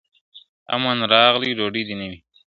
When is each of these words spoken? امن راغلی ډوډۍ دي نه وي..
امن 0.75 0.97
راغلی 1.13 1.51
ډوډۍ 1.57 1.83
دي 1.87 1.95
نه 1.99 2.05
وي.. 2.09 2.19